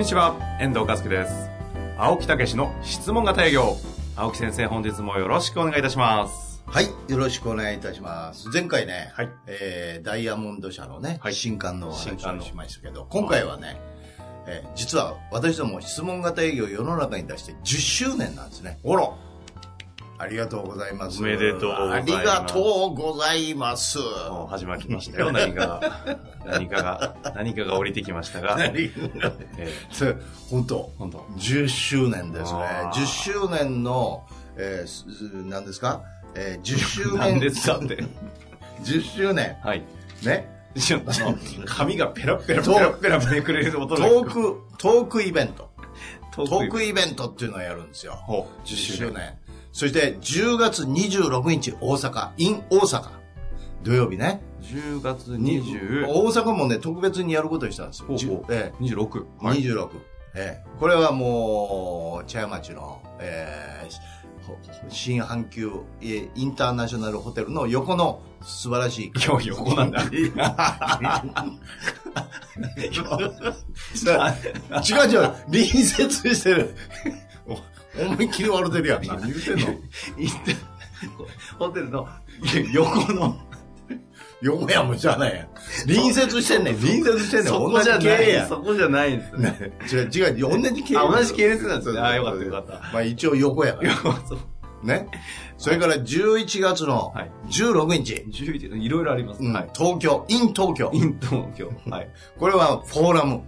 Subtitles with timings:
[0.00, 1.50] んにちは、遠藤和樹です。
[1.98, 3.76] 青木武の質問型営業。
[4.16, 6.62] 青木先生、本日もよろしくお願いいたします。
[6.64, 8.48] はい、よろしくお願いいたします。
[8.48, 13.78] 前回ね、はいえーダイヤモンド社のね、はい新刊の話をしましたけど、今回はね、
[14.46, 18.78] えー実は私ども質問型営業を世の中に出して10周年なんですね。
[18.82, 19.18] おろ
[20.20, 21.22] ありがとうございます。
[21.22, 23.98] おめでとうございますありがとうございます。
[23.98, 26.18] もう始まりましたよ、何かが。
[26.44, 28.54] 何かが、何かが降りてきましたが。
[28.58, 28.92] 何
[29.56, 30.16] えそれ
[30.50, 32.92] 本当ー、本当10周年ですねあ。
[32.94, 34.26] ー10周年の、
[34.58, 35.06] えーす
[35.46, 36.02] 何ですか、
[36.34, 37.16] えー ?10 周年。
[37.16, 38.04] 何ですかって。
[38.84, 39.56] 10周年。
[39.62, 39.82] はい。
[40.22, 40.50] ね？
[41.64, 45.70] 髪がペラペラペラペラめくれる音トーク、トークイベント。
[45.78, 45.80] え
[46.32, 48.12] トトークイベントっていうのをやるんですよ。
[48.12, 49.39] ほう、10周年。
[49.72, 53.20] そして10月26日大阪、in 大阪。
[53.82, 54.42] 土曜日ね。
[54.62, 58.08] 10月20、大阪もね、特別にやることにしたんですよ。
[58.08, 59.24] ほうほうじゅえ26。
[59.24, 59.88] え26。
[60.34, 63.88] ええこれはもう、茶屋町の、ええ
[64.46, 64.56] ほ
[64.88, 69.12] 新阪急えーインターナショナルホテルの横の素晴らしい。
[69.14, 70.02] 今日横なんだ。
[73.94, 74.34] さ
[74.88, 76.74] 違う違う、隣接してる。
[77.98, 79.06] お思いっきり笑ってるやん。
[79.06, 79.80] 何言ってんの
[81.58, 82.08] ホテルの
[82.72, 83.36] 横の、
[84.42, 85.48] 横やもんじゃないやん。
[85.86, 86.78] 隣接してんねん。
[86.78, 87.52] 隣接してんねん。
[87.52, 88.48] そこじゃない、やん。
[88.48, 89.72] そこじゃないんですね。
[89.92, 93.94] 違う違う、同じ系あ同じ系列なんですねそうそうあよかったよかったまあ一応横やから。
[94.82, 95.08] ね。
[95.58, 99.42] それから11月のはい16日、11いろいろあります。
[99.42, 99.46] う。
[99.74, 101.00] 東京、in 東京イ。
[101.00, 101.70] ン東京。
[101.90, 102.08] はい。
[102.38, 103.42] これはフォーラム、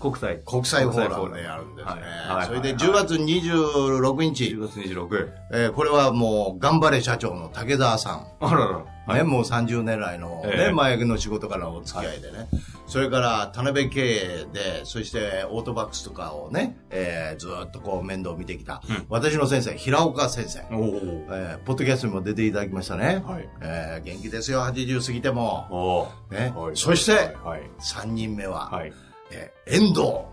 [0.00, 0.40] 国際。
[0.46, 2.46] 国際フォーラムでやるんですねはいはい。
[2.46, 5.28] それではい10月26日10、月26。
[5.52, 8.26] えーこれはもう頑張れ社長の武澤さん。
[8.40, 9.14] あらら。
[9.14, 12.46] ね、もう30年来の、ねええ前の仕事からのお付き合いでね、
[12.86, 20.96] それから田辺経営でそしてオートバックスとかをね、えーずーっとこう面倒を見てきた、うん私の先生平岡先生、おお。
[21.30, 23.48] えーポッドキャストにも出ていただきましたね、はい。
[23.62, 27.62] えー元気ですよ80過ぎても、おねはいそして、はい。
[27.80, 28.92] 3人目は、はい。
[29.30, 30.24] えー遠藤和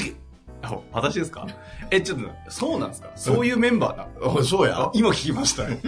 [0.00, 0.16] 樹、
[0.92, 1.46] 私ですか？
[1.90, 3.10] え、ちょっと、そうなんですか？
[3.14, 4.28] そういうメンバーな？
[4.32, 5.80] おそうやあ、今聞きましたね。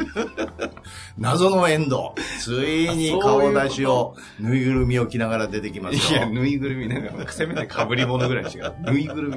[1.19, 1.97] 謎の遠藤
[2.41, 8.73] ついに顔出しをぬいぐるみを着ながら出てきますよいや、ぬいぐるみなんか、せめて被り物ぐらいにしか。
[8.81, 9.37] ぬいぐるみ。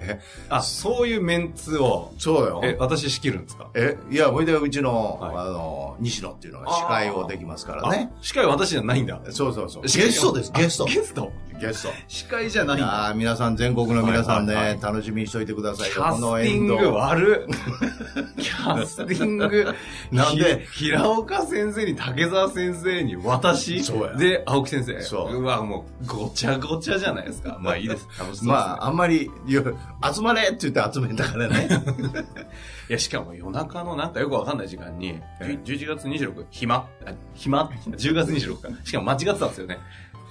[0.00, 0.20] え？
[0.50, 3.68] あ、そういうメンツを、そうよえ、私仕切るんですか？
[3.74, 8.10] え、いや、ほいでうちの、はいあの、西野っていうのが司会をできますからね。
[8.12, 9.18] あ司会は私じゃないんだ。
[9.30, 9.82] そうそうそう。
[9.84, 10.86] ゲストです、ゲストあ。
[10.88, 11.32] ゲスト？
[11.58, 11.88] ゲスト。
[12.08, 12.86] 司会じゃないいんだ。
[12.86, 15.92] やー皆さん、全国の皆さんね、楽しみにしといてくださいよ。
[15.94, 16.74] キャこのスティング。
[16.92, 18.36] 悪っ。
[18.36, 19.74] キャスティング。
[20.12, 25.00] なんでひ平岡先生に竹澤先生に私そうやで、青木先生。
[25.00, 27.58] そうわ、もう、ごちゃごちゃじゃないですか。
[27.60, 28.06] まあいいです。
[28.06, 31.68] 楽しそうですねまあ、あんまり、集まれって言って集めたからね。
[32.88, 36.74] いや、しかも夜中のなんかよくわかんない時間に、え11月26、暇？
[36.76, 36.88] あ
[37.34, 38.68] 暇 ?10 月26か。
[38.84, 39.78] しかも間違ってたんですよね。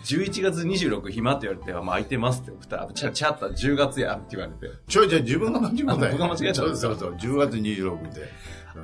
[0.06, 4.74] 11月26暇って言われて、まあ空いてますって送ったら、ちゃ、ちゃった10月やって言われて。
[4.88, 8.30] ちょいちょい自分が間違ったあ僕が間違えたそうそうそう、10月26日で。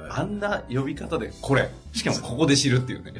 [0.09, 1.69] あんな呼び方で、これ。
[1.91, 3.13] しかもここで知るっていうね。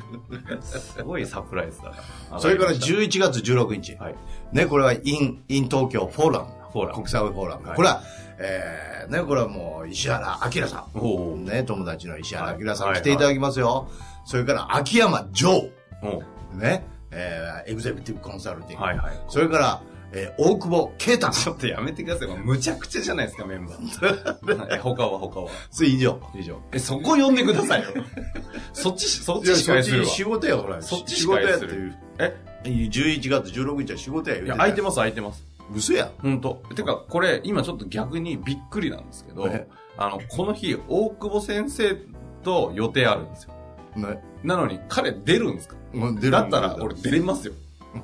[0.61, 1.93] すごいサプライズだ
[2.31, 2.39] な。
[2.39, 3.95] それから10 11月16日。
[3.95, 4.15] はい。
[4.53, 6.45] ね、これは in、in 東京フォーラム。
[6.71, 7.67] フォーラム国際フォーラム。
[7.67, 8.01] はいこれは、
[8.39, 10.97] えー、ね、これはもう石原明さん。
[10.97, 11.37] おお。
[11.37, 13.89] ね、友達の石原明さんはい来ていただきますよ。
[14.25, 15.69] それから秋山城。
[16.01, 16.23] お
[16.55, 18.83] ね、えー、エグゼクティブコンサルティング。
[18.83, 19.19] はいはい。
[19.27, 19.81] それから、
[20.13, 21.29] えー、大久保啓太。
[21.29, 22.27] ちょっとやめてください。
[22.27, 24.67] もうむちゃくちゃじゃないですか、メンバー。
[24.75, 25.49] え他は他は。
[25.69, 26.19] それ以上。
[26.35, 26.59] 以上。
[26.71, 27.89] え、そこ呼んでくださいよ。
[28.73, 30.05] そっち、そっち司会するわ。
[30.05, 30.81] 仕事や、ほら。
[30.81, 31.95] そっち仕事やっていう。
[32.19, 35.45] え？11月16日は仕事やいや、空いてます、空いてます。
[35.73, 36.11] 嘘やん。
[36.21, 39.67] 本当てか、これ、今ちょっと逆にびっくりなんですけどえ、
[39.97, 41.95] あの、この日、大久保先生
[42.43, 43.53] と予定あるんですよ。
[43.95, 44.21] ね。
[44.43, 45.75] なのに、彼出るんですか？
[45.93, 47.53] もう出るだったら、俺出れますよ。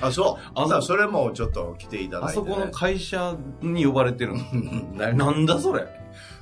[0.00, 0.50] あ、そう。
[0.54, 2.42] ああ、それもちょっと来ていただいて、ね。
[2.42, 4.42] あそこの会社に呼ばれてるの。
[4.94, 5.86] ななんだそれ。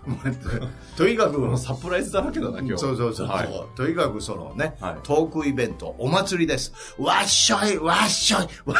[0.96, 2.78] とにかく、サプライズだらけだな、今日。
[2.78, 3.48] そうそうそう、はい。
[3.76, 6.72] とにかくそのね、はいトークイベント、お祭りです。
[6.98, 8.76] わっしょい、わっしょい、 わっ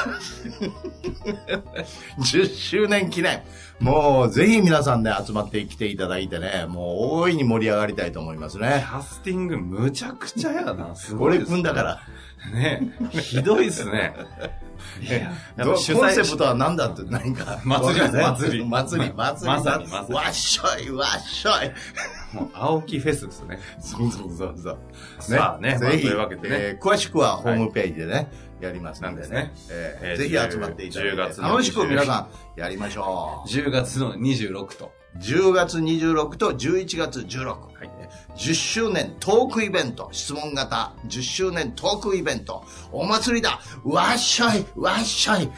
[2.21, 3.43] 10周年記念。
[3.81, 8.87] もう、ぜひ皆さんね、集まってきていただいてね、もう大いに盛り上がりたいと思いますキね。
[8.89, 10.95] ャスティングむちゃくちゃやな。
[10.95, 12.01] すご俺いです君だから。
[12.53, 12.81] ね。
[13.11, 14.15] ひどいっすね。
[15.01, 15.33] いや、
[15.65, 17.61] コンセプトは何だって何か。
[17.65, 19.15] 祭り祭り祭り、祭り。
[19.15, 22.35] まさにまさにわっしょい、わっしょい。
[22.35, 23.59] もう青木フェスですね。
[23.81, 24.79] そうそうそうそう。
[25.19, 29.53] さあねまあぜひ、詳しくはホームページでね、やりますんでなんですね
[30.17, 33.49] ぜひ集まっていただい10て、楽しく皆さんやりましょう。
[33.49, 34.93] 10月の26と。
[35.21, 37.47] 10月26と11月16。
[37.47, 37.91] はい。
[38.37, 40.93] 10周年トークイベント、質問型。
[41.09, 43.61] 10周年トークイベント、お祭りだ。
[43.85, 44.65] わっしょい。
[44.77, 45.49] わっしょい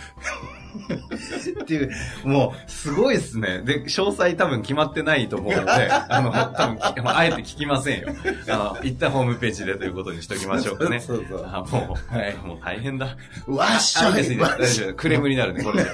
[1.63, 1.91] っていう、
[2.25, 3.63] もう、すごいっすね。
[3.63, 8.09] で、詳細多分決まってないと思うので、 あの、多分、きあえて聞きませんよ。
[8.49, 11.01] あの、一旦ホームページでということにしときましょうかね。
[11.01, 13.17] そうそうあもう、はい、もう大変だ。
[13.47, 15.85] わっしょで大丈夫クレームになるね、これ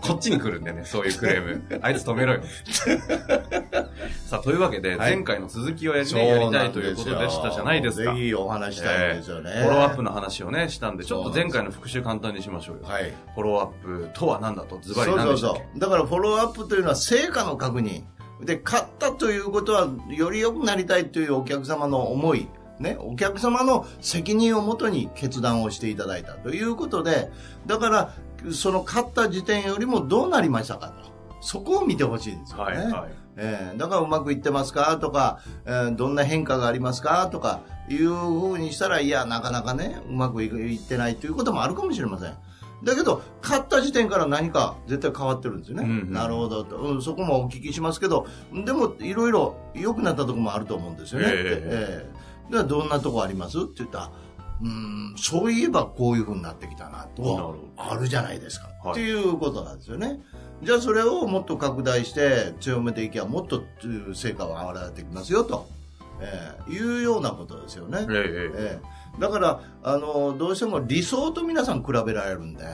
[0.00, 1.80] こっちに来るんでね、そういうクレーム。
[1.82, 2.40] あいつ止めろよ。
[4.26, 8.12] さあ、というわけで、はい前回の続きをやり,、ね、やりたいということでしたじゃないですか。
[8.12, 9.50] ぜひお話したいんですよね。
[9.54, 12.82] えーフォローアップの話をね、したんで、ちょっと前回の復習簡単にしましょうよ。
[12.84, 13.12] はい。
[13.34, 15.78] フォローアップとは何だと、ズバリそうそうそう。
[15.78, 18.04] だからフォローアップというのは成果の確認。
[18.44, 22.48] で、買ったということは、より良くなりたいというお客様の思い。
[22.78, 27.30] ね、お客様の責任をもとに決断をしていただいたということで、
[27.66, 28.12] だから、
[28.52, 31.16] その買った時点よりもどうなりましたかと。
[31.40, 32.76] そこを見てほしいんですよね。
[32.76, 33.12] はい、はい。
[33.38, 42.34] えーだからうまくいってますかとか、えーどんな変化がありますかとかいうふうにしたら、いや、なかなかね、うまくいいってないということもあるかもしれません。
[42.84, 45.84] だけど、買った時点から何か絶対変わってるんですよね。
[45.84, 46.12] うんうん。
[46.12, 48.26] なるほどと、うんそこもお聞きしますけど、
[48.64, 51.26] でも、いろいろ良くなったところもあると思うんですよね。
[51.28, 51.34] ええ。
[51.34, 52.08] え
[52.48, 52.52] え。
[52.52, 53.58] ではどんなとこあります？
[53.58, 54.10] って言ったら、
[54.62, 57.22] うん、そういえばこういうふうになってきたなと。
[57.22, 58.68] ど、あるじゃないですか。
[58.84, 58.92] はい。
[58.92, 60.20] っていうことなんですよね。
[60.62, 63.62] じゃあそれをもっと拡大して強めていけばもっと
[64.14, 65.66] 成果は現れてきますよと、
[66.20, 68.06] えーいうようなことですよね。
[68.08, 68.20] ええええ。
[68.54, 72.64] ええだからあのどうしても理想と皆さん比べられるんで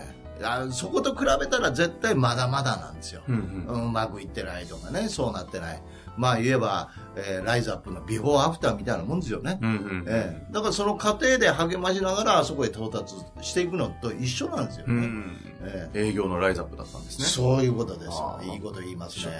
[0.42, 3.22] あそこと比べたら絶対まだまだなんですよ。
[3.28, 5.82] うんうんうまくいってないとかねそうなってない
[6.16, 9.58] まあ言えば、えーライズアップのビフォーアフターみたいなもんですよね。
[9.60, 14.94] うんうんええだからその過程で励ましながらあそこへ到達していくのと一緒なんですよね。
[14.94, 17.24] うんええ営業のライズアップだったんですね。
[17.26, 19.32] そういうことですいいこと言いますね。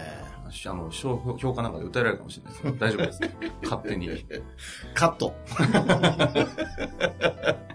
[0.66, 3.20] あの、評評価なんかで訴えられるかもしれないですけど、 大丈夫です。
[3.62, 4.26] 勝手に。
[4.94, 5.34] カット。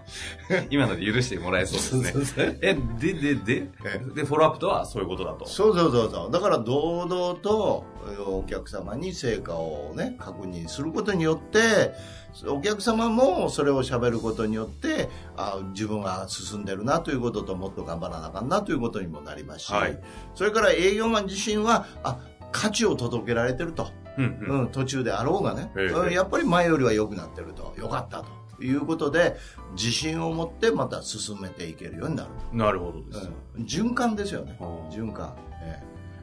[0.70, 2.58] 今ので許してもらえそうですね。
[2.62, 5.46] え、で、で、で、えで、フォローアップとはそういうことだと。
[5.46, 6.30] そうそうそうそう。
[6.30, 11.92] だから堂々とえーお客様に成果をね、確認することによって、
[12.46, 19.98] お客様もそれを喋ることによって、あ自分が進んでるなということともっと頑張らなあかんなということにもなりますし、はい
[20.34, 22.18] それから営業マン自身は、あ、
[22.52, 23.88] 価値を届けられてると。
[24.16, 24.60] うんうん。
[24.60, 25.70] うん、途中であろうがね、
[26.12, 28.24] やっぱり前よりは良くなってると、良かった
[28.58, 29.36] ということで、
[29.72, 32.28] 自信を持ってまた進めていけるようになる。
[32.52, 33.30] なるほどです。
[33.56, 34.56] うん循環ですよね
[34.90, 35.34] 循環。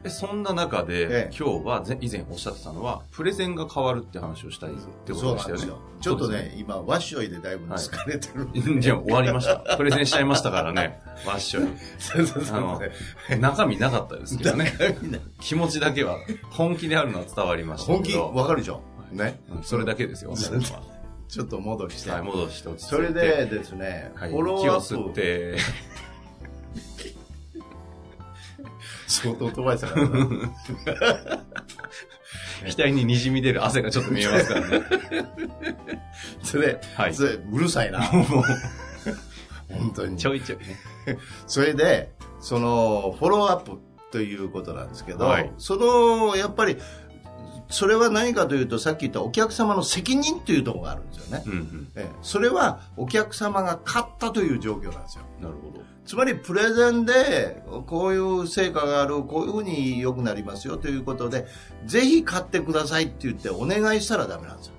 [0.06, 5.66] ええそんな中で、ええ今日はぜ以前おっしゃってたのは、プレゼンが変わるって話をしたいってえことでしたよね。
[6.00, 9.76] ちょっとね、今、ワッショイでだいぶ疲れてるんで、いや、終わりました。
[9.76, 11.00] プレゼンしちゃいましたからね。
[11.26, 11.64] わっしょい。
[11.98, 12.80] そうそうあの、
[13.40, 14.72] 中身なかったですけどね。
[15.40, 16.18] 気持ちだけは、
[16.50, 18.14] 本気であるのは伝わりました本気？
[18.16, 18.80] わかるでしょ
[19.12, 19.40] ね。
[19.50, 20.34] うんそれだけですよ、
[21.28, 22.10] ちょっと戻して。
[22.10, 22.96] はい、戻して落ち着いて。
[22.96, 25.56] それでですね、はい、フォロー気をアップ、吸って、
[29.06, 30.28] 相当飛ばしたからな
[32.76, 34.82] 額に滲み出る汗がちょっと見えますからね。
[36.42, 38.00] それ、はいそれうるさいな。
[39.68, 40.26] 本当にち。
[40.28, 40.78] ょいちょいね。
[41.46, 43.78] それで、その、フォローアップ
[44.10, 46.76] ということなんですけど、はいその、やっぱり、
[47.68, 51.42] それは何かというと、さっき言ったお客様の責任というところがあるんですよね。
[51.46, 51.88] うんうん。
[51.96, 55.24] ええそれはお客様が買ったという状況なんですよ。
[55.40, 55.84] なるほど。
[56.04, 61.46] つまりプレゼンでこういう成果がある、こういうふうに良くなりますよということで、
[61.84, 64.72] ぜひ買ってくださいって言ってお願いしたらダメなんですよ。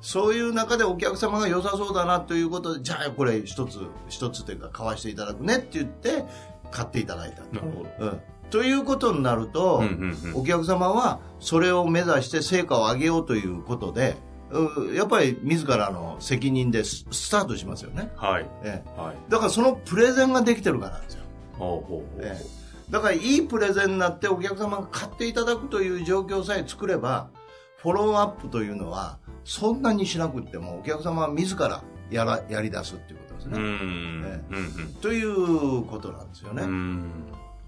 [0.00, 6.24] そういう中でお客様が良さそうだなということで、じゃあこれ一つ、一つというか買わしていただくねって言って
[6.70, 7.42] 買っていただいた。
[7.54, 7.90] なるほど。
[8.00, 8.20] うん。
[8.50, 14.16] ということになると、うんうんうんお客様はそれを目指して成果を上げようということで、
[14.50, 18.10] うんやっぱり自らの責任でススタートしますよね。
[18.16, 18.46] はい。
[18.64, 19.16] ええはい。
[19.28, 21.22] だからそのプレゼンができてるからなんですよ。
[21.58, 22.20] ほうほうほう。
[22.22, 22.58] ええ
[22.90, 27.28] だからいいプレゼンになってお客様が買っていただくという状況さえ作れば、
[27.76, 33.58] フォローアップというのは、そんなにしなくっても、お客様は自らやら、やり出すっていうことですうね。
[33.58, 34.24] ん。
[34.24, 36.62] えうんということなんですよね。
[36.62, 37.10] うん。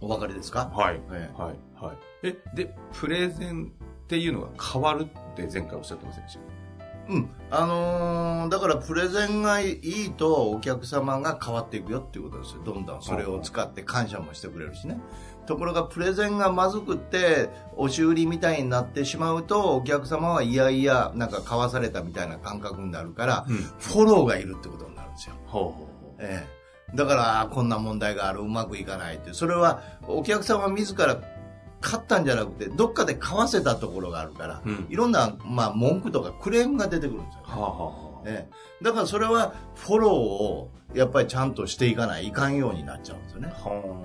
[0.01, 0.11] うん。
[0.11, 0.71] お分かりですか？
[0.75, 1.01] はい。
[1.13, 1.57] ええはい。
[1.81, 1.97] はい。
[2.23, 3.73] え、で、プレゼン
[4.05, 6.41] っていうのが変わるって前回おっしゃってませんでした？
[7.13, 7.31] うん。
[7.51, 12.63] あのーだからプレゼンがいいとお客様が変わっていくよっていうことですよ。
[12.65, 15.01] どんどんそれを使って感謝もしてくれるしね。
[15.47, 23.57] ところがプレゼンがまずくって、押し売りみたいになってしまうと、お客様はいやいや、なんか買わされたみたいな感覚になるから、うん。
[23.57, 25.35] フォローがいるってことになるんですよ。
[25.47, 26.15] ほうほうほう。
[26.21, 26.60] ええ。
[26.95, 29.33] だから、あこんな問題がある、うまくいかないって。
[29.33, 31.21] それは、お客様自ら
[31.81, 38.23] 買ったんじゃなくて、どっかで買わせたところがあるから、うんいろんな、まあ、文句とかクレームが出てくるんですよ、はあはあはあ。
[38.27, 38.85] ええ。
[38.85, 43.49] だからそれは、フォローを、やっぱりちゃんとしていかない、いかんようになっちゃうんですよね。
[43.49, 44.05] は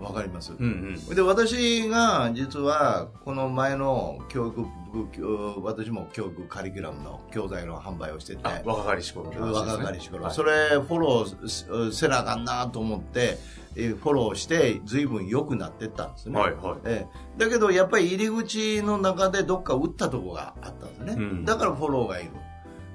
[0.00, 0.56] わかりますあ。
[0.58, 1.14] うんうん。
[1.14, 9.30] で、私が、実は、この前の教育部、私も教育カリキュラムの教材の販売をしてて、あ、若かりし頃。
[9.30, 13.38] 若かりし頃、はいそれフォローせせなあかんなと思って、
[13.76, 16.78] えーフォローして随分良くなってったんですね、はいはい。
[16.84, 22.30] ええだけどやっぱり入り口の中でどっか打ったとこがあったんですね、うんだからフォローがいる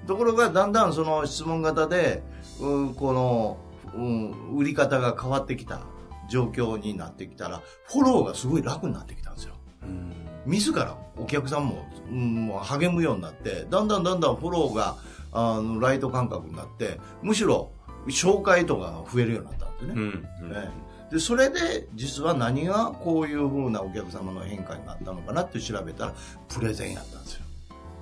[0.08, 2.24] ところがだんだんその質問型で、
[2.60, 3.58] うん、この、
[3.96, 5.82] うん、売り方が変わってきた
[6.30, 10.14] 状況になってきたらフォローがすごい楽になってきたんですようん。
[10.46, 14.96] 自らお客さんも,、うん、もう励むようになってだんだんだんだんフォローが
[15.32, 17.72] あのライト感覚になってむしろ
[18.08, 20.00] 紹介とかが増えるようになったんですね、うん。
[20.00, 20.52] うん。
[20.54, 26.14] ええでそれで実は何がこういうふうなお客様の変化になったのかなって調べたら
[26.48, 27.46] プレゼンやったんですよ、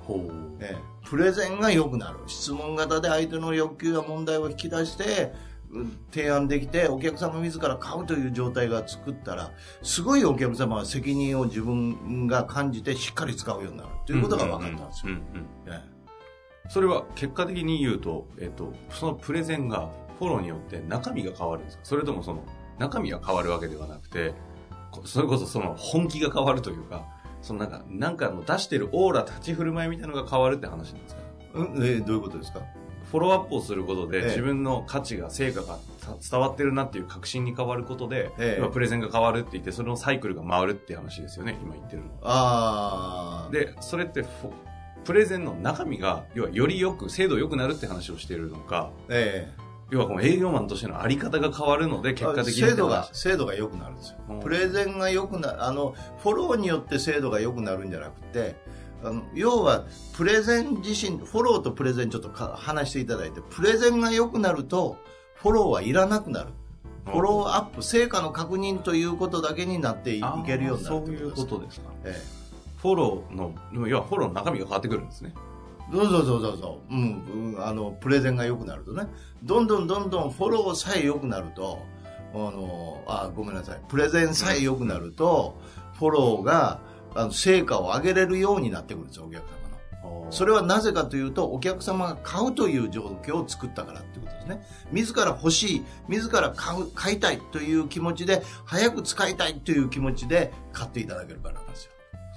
[0.02, 0.30] ほう。
[0.60, 5.47] ええプレゼンが良くなる質問型で相手の欲求や問題を引き出してうん
[6.10, 13.90] 提案できてお客様自ら買うという状態が作ったらすごいお客様は責任を自分が感じてしっかり使うようになる。
[14.06, 15.14] ということが分かったんですよ、
[16.70, 21.84] それは結果的に言うと、えっと、そのプレゼンがフォローによって中身が変わるんですか？
[21.84, 22.42] それともその
[22.78, 24.34] 中身が変わるわけではなくて、
[24.90, 27.04] こそれこそその本気が変わるというか、
[27.42, 31.20] そのなんか、なんかの出してるオーラ、立ち振る舞いみたいなのが変わるって話なんですか？
[31.54, 32.60] えうんえどういうことですか？
[33.10, 34.24] フォローアップをすることで、ええ。
[34.26, 38.60] 自分の価値が、成果がた伝わってるなっていう確信に変わることで、ええ。
[38.60, 42.14] 今プレゼンが変わるって言って、それのサイクルが回るって話ですよね、今言ってるのは。
[42.22, 44.52] ああで、それってフォ、
[45.04, 49.50] プレゼンの中身が、要はよりよく、精度良くなるって話をしているのか、え
[49.90, 54.18] 要はこの営業マンとしてのあり方が変わるので、え結果的に精度が精度が良くなるんですよ。
[54.28, 54.40] うん。
[54.40, 58.56] プレゼンが良くなあのフォローによって精度が良くなるんじゃなくて
[59.04, 59.84] あの要は
[60.16, 64.96] プレゼン自身フォローとプレゼンちょっとか話していただいてプレゼンが良くなると
[65.34, 66.50] フォローはいらなくなる。
[67.04, 71.90] フォローアップ成果の確認ということだけになっていけるようになるそういうことですか。
[72.04, 72.20] え
[72.82, 73.54] フォローの、
[73.88, 75.32] 要はフォローの中身が変わってくるんですね。
[75.34, 79.06] えそうそうそうそうそう、うんうん、あのプレゼンが良くなるとね。
[79.42, 81.78] どんどんどんどんフォローさえ良くなると
[82.34, 83.80] あのあごめんなさい。
[83.88, 85.58] プレゼンさえ良くなると
[85.94, 86.80] フォローが
[87.18, 89.50] あの成果を上げれるようになってくるんですよお客様
[90.24, 90.28] の。
[90.30, 94.62] それはなぜかというとお客様が買うという状況を作ったからっていうことですね。
[94.92, 101.92] 自ら欲しい自ら買う買いたいという気持ちで早く使いたいという気持ちで買っていただけるからなんですよ、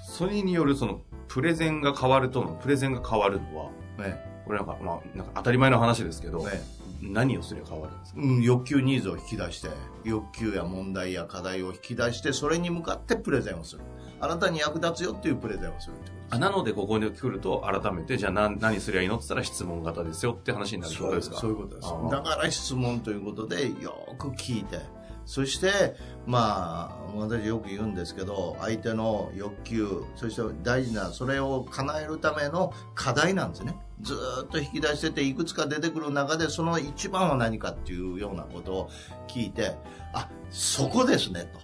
[0.08, 6.60] それによるその、プレゼンが変わるとの、プレゼンが変わるのは、ねこれなんか、まあ、なんか当たり前の話ですけど、ね
[7.00, 8.20] 何をすれば変わるんですか？
[8.20, 9.68] うん、欲求ニーズを引き出して
[10.04, 13.82] 欲求や問題や課題を引き出してそれに向かってプレゼンをする
[14.22, 21.36] あなたに役立つよっていうプレゼンをするってことですあなのでここに来ると改めて、じゃあ何何すりゃいいのって言ったら質問型ですよって話になるってことですか？
[21.36, 21.88] そういうことです。
[22.10, 24.78] だから質問ということでよく聞いて。
[25.24, 25.94] そして
[26.26, 33.76] まあ私よく言うんですけど相手の欲求そして大事なそれを叶えるための課題なんですね。
[34.00, 38.90] ずーっと引き出してていくつか出てくる中でその一番は何かっていうようなことを
[39.28, 39.76] 聞いて
[40.12, 41.60] あそこですねと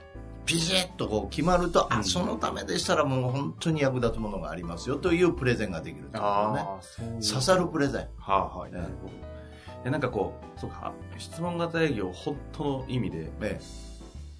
[0.48, 1.98] ピシッとこう決まると、うん。
[1.98, 8.08] あそのためでしたらもう本当に役立つものがありますよというプレゼンができるという刺さるプレゼン。
[8.16, 8.72] はあ、はい。
[8.72, 9.84] なるほど。
[9.84, 13.60] で、なんかこう、そうか、質問型営業、本当の意味で、え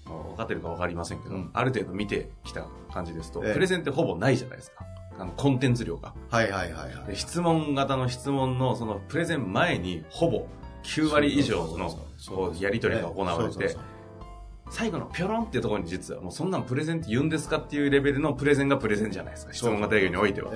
[0.05, 1.51] まあ分かってるか分かりませんけど、うん。
[1.53, 3.53] ある程度見てきた感じですと、ええ。
[3.53, 4.85] プレゼンってほぼないじゃないですか。
[5.19, 6.13] あの、コンテンツ量が。
[6.31, 7.05] えはいはいはいはい。
[7.07, 10.47] で質問型の質問の、その、プレゼン前に、ほぼ、
[10.83, 13.75] 9割以上の、やり取りが行われて
[14.69, 19.53] 最後のピョロンっていうところに実は、もうそんなんプレゼンって言うんですかっていうレベルのプレゼンがプレゼンじゃないですか。
[19.53, 20.51] 質問型営業においては。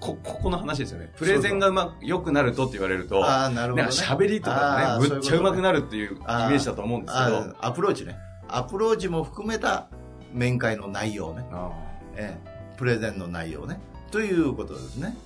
[0.00, 1.10] こ、ここの話ですよね。
[1.16, 9.88] プレゼンがうまく、良くなるとって言われると、ああなるほど、喋りとかね、むっちゃ上手くなるるっていうイメージだと思うんですけど、あアプローチねアプローチも含めた
[10.32, 11.70] 面会の内容ね、あ
[12.16, 15.16] ええ、プレゼンの内容ねということですね。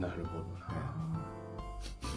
[0.00, 0.53] なるほどな。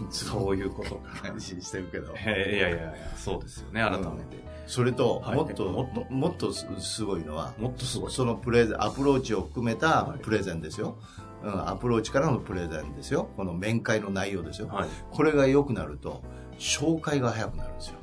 [0.09, 1.09] そういうことか。
[1.23, 2.13] 話してるけど。
[2.17, 4.47] いやいやいや、そうですよね、改めて。
[4.65, 8.11] それと、はいもっと、もっともっとすすごいのは、もっとすごい。
[8.11, 10.97] そのプレゼン、アプローチを含めたはいプレゼンですよ。
[11.43, 13.29] うん、アプローチからのプレゼンですよ。
[13.37, 14.67] この面会の内容ですよ。
[14.67, 14.89] はい。
[15.11, 16.23] これが良くなると、
[16.57, 17.95] 紹介が早くなるんですよ。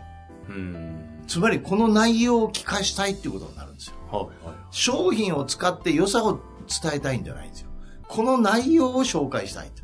[0.49, 1.25] うん。
[1.27, 3.97] つまり、この内容を聞かしたいっていうことになるんですよ。
[4.11, 4.57] はい、はい。
[4.71, 6.41] 商品を使って良さを
[6.83, 7.71] 伝えたいんじゃないんですよ。
[8.09, 9.83] この内容を紹介したいと。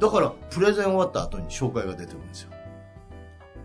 [0.00, 2.50] だから、プレゼン終わった後に紹介が出てくるんですよ。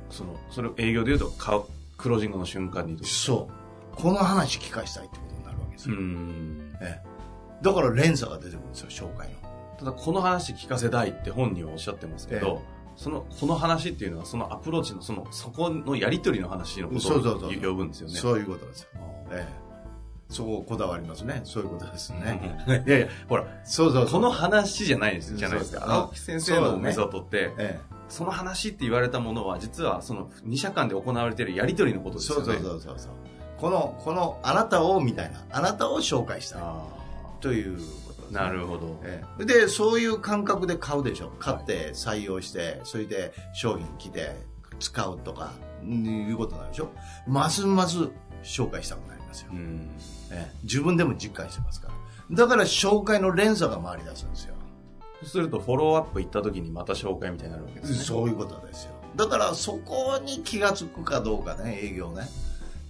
[0.09, 1.63] その、それを営業で言うと、か
[1.97, 2.97] クロージングの瞬間に。
[3.05, 3.95] そう。
[3.95, 6.01] この話聞かしたいってことになるわけですうよ。
[6.01, 6.77] ん。
[6.81, 7.15] ええ
[7.61, 9.35] だから連鎖が出てくるんですよ、紹介の。
[9.79, 12.61] ただ、この話聞かせたいって本人はおっしゃってますけど、
[12.95, 18.15] その、この話っていうのは、そのアプローチの、その、そこのやりとりの話のことそうそうそうを呼ぶんですよね。
[18.15, 18.89] そういうことですよ。
[18.95, 18.99] あ
[19.31, 19.64] ええ
[20.29, 21.41] そここだわりますね。
[21.43, 22.83] そういうことですーね。
[22.87, 25.85] いやいや、ほら、そうそうその話じゃないですじゃないですか。
[25.87, 27.79] 青木先生のメソッドって、え
[28.09, 32.61] その話って言われたものは、実はその二者間で行われているやりとりのことえそうですよね。
[32.61, 33.11] そうそうそうそう。
[33.57, 36.61] この、この、あなたを、みたいな、あなたを紹介したい。
[36.61, 36.83] あ
[37.39, 38.99] ということです、ーなるほど。
[39.03, 41.31] ええで、そういう感覚で買うでしょ。
[41.39, 44.35] 買って採用して、それで商品来て
[44.79, 45.53] 使うとか、
[45.83, 46.89] うんいうことなんでしょ。
[47.27, 48.09] ますます
[48.43, 49.49] 紹介したくなりますよ。
[49.51, 49.89] うん。
[50.31, 51.93] ええ自分でも実感してますから。
[52.31, 54.55] だから紹介の連鎖が回り出すんですよ。
[55.21, 57.97] そうすると、フォローアップ行った時にまた紹介みたいになるわけですね。
[57.99, 58.91] そういうことですよ。
[59.15, 62.27] だからそこに気がつくかどうかね、営業ね。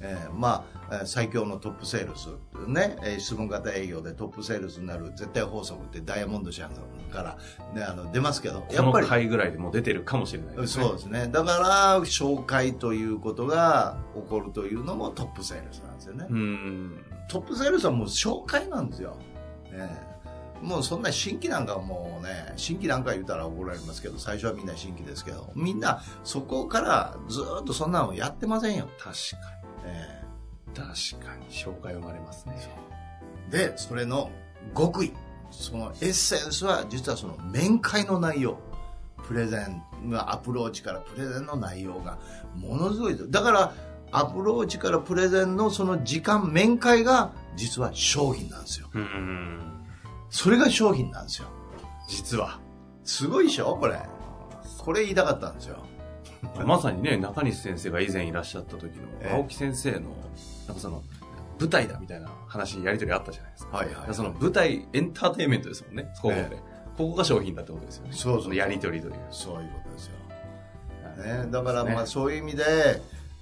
[0.05, 2.27] えーまあ、えー最強のトップセールス、
[2.67, 6.69] ね、えー質問型営業でトップセールスになる絶対法則ってダイヤモンド社
[7.11, 7.37] から、
[7.73, 10.83] ね、あの出ますけど、このやっぱり、回ぐらいでもう出てるかもしれないですね。
[10.83, 11.27] そうですね。
[11.31, 16.27] だから、紹介ということが起こるというのもトップセールスなんですよね。
[16.29, 17.05] うん。
[17.29, 19.17] トップセールスはもう紹介なんですよ。
[19.71, 20.15] ええ
[20.61, 28.87] もうそんな新規なんかはもうね、新規なんか言ったら怒られますけど、最初はみんな新規ですけど、みんなそこからずーっとそんなのやってませんよ。
[28.97, 30.23] 確かえ
[30.69, 30.75] に。
[30.75, 30.85] 確
[31.25, 32.55] かに、紹介生まれますね。
[33.51, 34.31] えで、それの
[34.75, 35.13] 極意、
[35.51, 38.57] そのエッセンスは実はその面会の内容。
[39.27, 39.81] プレゼン、
[40.15, 42.19] アプローチからプレゼンの内容が
[42.55, 43.31] ものすごいです。
[43.31, 43.73] だから、
[44.11, 48.87] アプローチからプレゼンのその時間、面会が実は商品なんですよ。
[48.93, 49.83] うん。
[50.29, 51.47] それが商品なんですよ。
[52.07, 52.59] 実は。
[53.03, 53.75] すごいでしょ？
[53.77, 53.99] これ。
[54.77, 55.77] これ言いたかったんですよ。
[56.65, 59.99] まさにね、中西先生が以前いらっしゃった時ええの、青木先生の、
[60.67, 61.03] なんかその、
[61.59, 63.77] 舞台だみたいな話、やりとりあったじゃないですか。
[63.77, 66.47] はいはいその舞台、エンターテインメントですもんね、ここで。
[66.51, 68.13] えここが商品だってことですよね。
[68.13, 69.13] そうそうのやりとりという。
[69.29, 70.15] そういうことですよ。
[71.43, 72.63] ね、だからまあそういう意味で、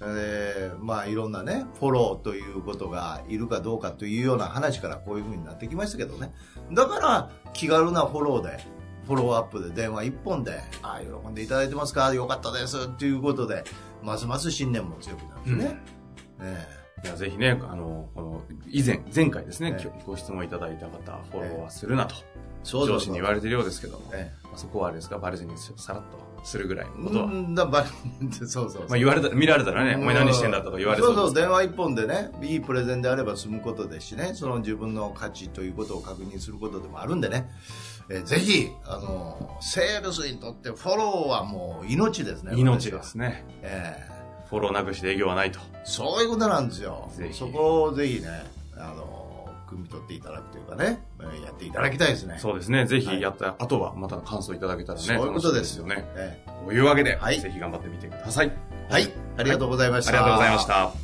[0.00, 6.32] えーまあいろんなね、フォローということがいるかどうかというような話からこういうふうになってきましたけどね。
[6.72, 8.58] だから気軽なフォローで、
[9.06, 12.12] フォローアップで電話一本で、ああ、喜んでいただいてますか？
[12.14, 12.84] よかったです。
[12.84, 13.64] っていうことで、
[14.02, 15.80] ますます信念も強くなるんですね。
[16.40, 16.84] え。
[17.04, 19.82] いやぜひね、あの、この、以前、前回ですね、ええ。
[19.84, 22.14] 今日ご質問いただいた方、フォローはするなと、
[22.62, 27.84] そう上司に言われてるようですけども、えまあそこはあれですか、バレずにさらっとするぐらいのえことは、うんだば
[28.32, 28.82] そうそうそう。
[28.88, 37.50] まあ言われた、見られたらね、お前何してんだとか言われそうそうそう、電話一本でね、いいプレゼンであれば済むことですしね、その自分の価値ということを確認することでもあるんでね、
[38.10, 42.52] えーぜひ、あの、セールスにとってフォローはもう命ですね。
[42.56, 43.44] 命ですね。
[43.62, 44.14] ええ
[44.50, 45.58] フォローなくして営業はないと。
[45.84, 48.28] そういうことなんですよそこをぜひね、
[48.76, 52.36] あの、汲み取っていただくというかね、えーやっていただきたいですね。
[52.38, 52.86] そうですね。
[52.86, 56.04] ぜはいひやった後は、また感想いただけたらね、そういうことですよね。
[56.14, 58.52] えというわけで、はいぜひ頑張ってみてください。
[58.90, 60.10] えはい、ありがとうございました。
[60.10, 60.66] ありがとうございまし。
[60.66, 61.03] た。